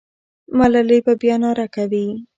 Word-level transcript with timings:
ملالۍ 0.57 0.99
به 1.05 1.13
بیا 1.21 1.35
ناره 1.41 1.67
کوي. 1.75 2.07